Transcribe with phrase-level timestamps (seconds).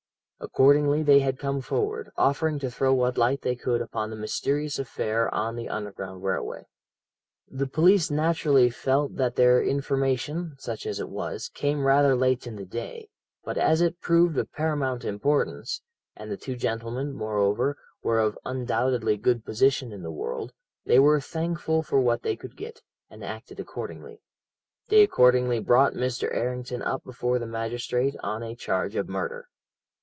[0.43, 4.79] Accordingly they had come forward, offering to throw what light they could upon the mysterious
[4.79, 6.65] affair on the Underground Railway.
[7.47, 12.55] "The police naturally felt that their information, such as it was, came rather late in
[12.55, 13.09] the day,
[13.43, 15.83] but as it proved of paramount importance,
[16.17, 20.53] and the two gentlemen, moreover, were of undoubtedly good position in the world,
[20.87, 22.81] they were thankful for what they could get,
[23.11, 24.23] and acted accordingly;
[24.87, 26.33] they accordingly brought Mr.
[26.35, 29.47] Errington up before the magistrate on a charge of murder.